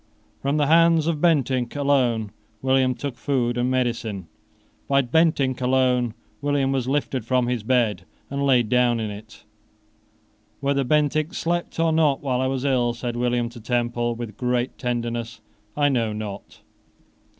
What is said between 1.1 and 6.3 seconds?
Bentinck alone William took food and medicine. By Bentinck alone